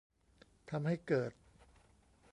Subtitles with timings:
[0.69, 1.31] ทำให้เกิด